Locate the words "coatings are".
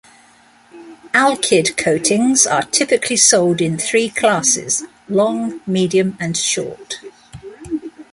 1.77-2.63